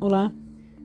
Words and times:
Olá, 0.00 0.32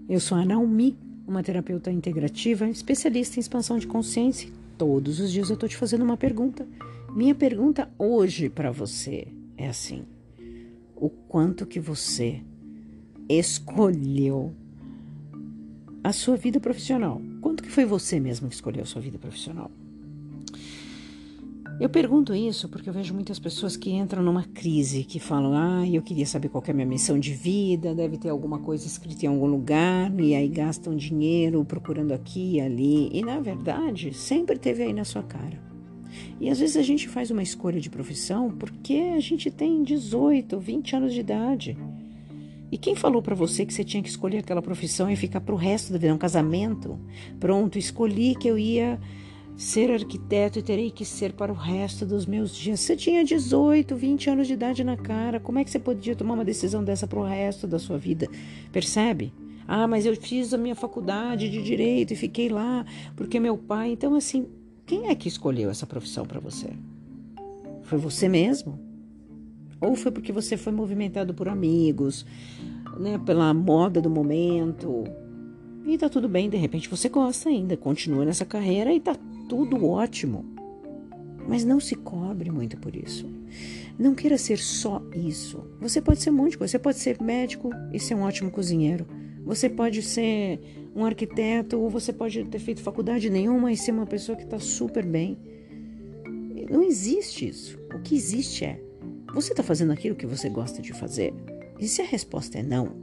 eu 0.09 0.19
sou 0.19 0.35
a 0.35 0.43
Naomi, 0.43 0.97
uma 1.27 1.43
terapeuta 1.43 1.91
integrativa, 1.91 2.67
especialista 2.67 3.37
em 3.37 3.41
expansão 3.41 3.77
de 3.77 3.85
consciência. 3.85 4.49
Todos 4.75 5.19
os 5.19 5.31
dias 5.31 5.51
eu 5.51 5.53
estou 5.53 5.69
te 5.69 5.77
fazendo 5.77 6.03
uma 6.03 6.17
pergunta. 6.17 6.67
Minha 7.15 7.35
pergunta 7.35 7.87
hoje 7.99 8.49
para 8.49 8.71
você 8.71 9.27
é 9.55 9.67
assim: 9.67 10.03
o 10.95 11.11
quanto 11.11 11.67
que 11.67 11.79
você 11.79 12.41
escolheu 13.29 14.51
a 16.03 16.11
sua 16.11 16.35
vida 16.35 16.59
profissional? 16.59 17.21
Quanto 17.39 17.61
que 17.61 17.69
foi 17.69 17.85
você 17.85 18.19
mesmo 18.19 18.49
que 18.49 18.55
escolheu 18.55 18.81
a 18.81 18.87
sua 18.87 18.99
vida 18.99 19.19
profissional? 19.19 19.69
Eu 21.79 21.89
pergunto 21.89 22.35
isso 22.35 22.69
porque 22.69 22.87
eu 22.87 22.93
vejo 22.93 23.13
muitas 23.13 23.39
pessoas 23.39 23.75
que 23.75 23.91
entram 23.91 24.21
numa 24.21 24.43
crise, 24.43 25.03
que 25.03 25.19
falam: 25.19 25.53
ah, 25.53 25.87
eu 25.87 26.01
queria 26.01 26.25
saber 26.25 26.49
qual 26.49 26.63
é 26.67 26.71
a 26.71 26.73
minha 26.73 26.85
missão 26.85 27.19
de 27.19 27.33
vida, 27.33 27.95
deve 27.95 28.17
ter 28.17 28.29
alguma 28.29 28.59
coisa 28.59 28.85
escrita 28.85 29.25
em 29.25 29.29
algum 29.29 29.47
lugar, 29.47 30.13
e 30.19 30.35
aí 30.35 30.47
gastam 30.47 30.95
dinheiro 30.95 31.65
procurando 31.65 32.11
aqui 32.11 32.57
e 32.57 32.61
ali. 32.61 33.09
E 33.11 33.23
na 33.23 33.39
verdade, 33.39 34.13
sempre 34.13 34.57
teve 34.57 34.83
aí 34.83 34.93
na 34.93 35.03
sua 35.03 35.23
cara. 35.23 35.59
E 36.39 36.49
às 36.49 36.59
vezes 36.59 36.77
a 36.77 36.83
gente 36.83 37.07
faz 37.07 37.31
uma 37.31 37.41
escolha 37.41 37.79
de 37.79 37.89
profissão 37.89 38.51
porque 38.51 39.13
a 39.15 39.19
gente 39.19 39.49
tem 39.49 39.81
18, 39.81 40.59
20 40.59 40.95
anos 40.95 41.13
de 41.13 41.21
idade. 41.21 41.77
E 42.71 42.77
quem 42.77 42.95
falou 42.95 43.21
para 43.21 43.35
você 43.35 43.65
que 43.65 43.73
você 43.73 43.83
tinha 43.83 44.01
que 44.01 44.09
escolher 44.09 44.39
aquela 44.39 44.61
profissão 44.61 45.09
e 45.09 45.15
ficar 45.15 45.41
para 45.41 45.53
o 45.53 45.57
resto 45.57 45.91
da 45.91 45.99
vida, 45.99 46.13
um 46.13 46.17
casamento? 46.17 46.99
Pronto, 47.39 47.77
escolhi 47.77 48.35
que 48.35 48.47
eu 48.47 48.57
ia 48.57 48.99
ser 49.55 49.91
arquiteto 49.91 50.59
e 50.59 50.63
terei 50.63 50.89
que 50.89 51.05
ser 51.05 51.33
para 51.33 51.51
o 51.51 51.55
resto 51.55 52.05
dos 52.05 52.25
meus 52.25 52.55
dias. 52.55 52.79
Você 52.79 52.95
tinha 52.95 53.23
18, 53.23 53.95
20 53.95 54.29
anos 54.29 54.47
de 54.47 54.53
idade 54.53 54.83
na 54.83 54.97
cara. 54.97 55.39
Como 55.39 55.59
é 55.59 55.63
que 55.63 55.69
você 55.69 55.79
podia 55.79 56.15
tomar 56.15 56.33
uma 56.33 56.45
decisão 56.45 56.83
dessa 56.83 57.07
para 57.07 57.19
o 57.19 57.23
resto 57.23 57.67
da 57.67 57.79
sua 57.79 57.97
vida? 57.97 58.27
Percebe? 58.71 59.33
Ah, 59.67 59.87
mas 59.87 60.05
eu 60.05 60.15
fiz 60.15 60.53
a 60.53 60.57
minha 60.57 60.75
faculdade 60.75 61.49
de 61.49 61.61
direito 61.61 62.11
e 62.11 62.15
fiquei 62.15 62.49
lá 62.49 62.85
porque 63.15 63.39
meu 63.39 63.57
pai. 63.57 63.91
Então, 63.91 64.15
assim, 64.15 64.47
quem 64.85 65.07
é 65.07 65.15
que 65.15 65.27
escolheu 65.27 65.69
essa 65.69 65.85
profissão 65.85 66.25
para 66.25 66.39
você? 66.39 66.69
Foi 67.83 67.97
você 67.97 68.27
mesmo? 68.27 68.79
Ou 69.79 69.95
foi 69.95 70.11
porque 70.11 70.31
você 70.31 70.57
foi 70.57 70.71
movimentado 70.71 71.33
por 71.33 71.47
amigos, 71.47 72.25
né, 72.97 73.19
pela 73.25 73.53
moda 73.53 74.01
do 74.01 74.09
momento? 74.09 75.03
E 75.85 75.97
tá 75.97 76.07
tudo 76.07 76.29
bem, 76.29 76.49
de 76.49 76.55
repente 76.55 76.89
você 76.89 77.09
gosta 77.09 77.49
ainda, 77.49 77.75
continua 77.75 78.23
nessa 78.23 78.45
carreira 78.45 78.93
e 78.93 78.99
tá 79.01 79.15
tudo 79.47 79.85
ótimo. 79.85 80.45
Mas 81.47 81.65
não 81.65 81.79
se 81.79 81.95
cobre 81.95 82.49
muito 82.49 82.77
por 82.77 82.95
isso. 82.95 83.29
Não 83.99 84.15
queira 84.15 84.37
ser 84.37 84.57
só 84.57 85.01
isso. 85.13 85.63
Você 85.79 86.01
pode 86.01 86.21
ser 86.21 86.31
muito 86.31 86.57
você 86.57 86.79
pode 86.79 86.97
ser 86.97 87.21
médico 87.21 87.69
e 87.91 87.99
ser 87.99 88.15
um 88.15 88.21
ótimo 88.21 88.49
cozinheiro. 88.49 89.05
Você 89.45 89.69
pode 89.69 90.01
ser 90.01 90.59
um 90.95 91.03
arquiteto 91.05 91.77
ou 91.77 91.89
você 91.89 92.13
pode 92.13 92.43
ter 92.45 92.59
feito 92.59 92.81
faculdade 92.81 93.29
nenhuma 93.29 93.71
e 93.71 93.77
ser 93.77 93.91
uma 93.91 94.05
pessoa 94.05 94.37
que 94.37 94.43
está 94.43 94.59
super 94.59 95.05
bem. 95.05 95.37
Não 96.69 96.81
existe 96.81 97.47
isso. 97.47 97.77
O 97.93 98.01
que 98.01 98.15
existe 98.15 98.63
é: 98.63 98.81
você 99.33 99.51
está 99.51 99.61
fazendo 99.61 99.91
aquilo 99.91 100.15
que 100.15 100.25
você 100.25 100.49
gosta 100.49 100.81
de 100.81 100.93
fazer? 100.93 101.33
E 101.79 101.87
se 101.87 102.01
a 102.01 102.05
resposta 102.05 102.59
é 102.59 102.63
não, 102.63 102.95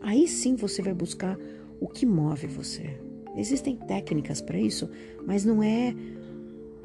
aí 0.00 0.26
sim 0.26 0.56
você 0.56 0.82
vai 0.82 0.94
buscar 0.94 1.38
o 1.80 1.86
que 1.86 2.04
move 2.04 2.46
você. 2.46 2.98
Existem 3.36 3.76
técnicas 3.76 4.40
para 4.40 4.58
isso, 4.58 4.88
mas 5.26 5.44
não 5.44 5.62
é 5.62 5.94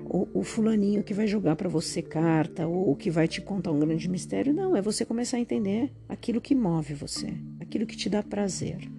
o, 0.06 0.28
o 0.40 0.44
fulaninho 0.44 1.04
que 1.04 1.14
vai 1.14 1.28
jogar 1.28 1.56
para 1.56 1.68
você 1.68 2.02
carta 2.02 2.68
ou 2.68 2.96
que 2.96 3.10
vai 3.10 3.28
te 3.28 3.42
contar 3.42 3.72
um 3.72 3.80
grande 3.80 4.08
mistério. 4.08 4.54
Não, 4.54 4.76
é 4.76 4.82
você 4.82 5.04
começar 5.04 5.38
a 5.38 5.40
entender 5.40 5.92
aquilo 6.08 6.40
que 6.40 6.54
move 6.54 6.94
você, 6.94 7.34
aquilo 7.60 7.86
que 7.86 7.98
te 7.98 8.10
dá 8.10 8.22
prazer. 8.22 8.90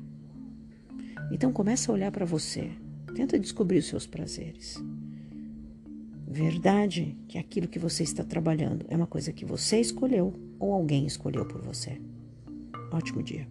Então 1.31 1.53
começa 1.53 1.91
a 1.91 1.95
olhar 1.95 2.11
para 2.11 2.25
você, 2.25 2.71
tenta 3.15 3.39
descobrir 3.39 3.79
os 3.79 3.87
seus 3.87 4.07
prazeres. 4.07 4.83
Verdade 6.29 7.17
que 7.29 7.39
aquilo 7.39 7.69
que 7.69 7.79
você 7.79 8.03
está 8.03 8.25
trabalhando 8.25 8.85
é 8.89 8.97
uma 8.97 9.07
coisa 9.07 9.33
que 9.33 9.45
você 9.45 9.81
escolheu 9.81 10.35
ou 10.59 10.73
alguém 10.73 11.07
escolheu 11.07 11.47
por 11.47 11.63
você. 11.63 12.01
Ótimo 12.93 13.23
dia. 13.23 13.47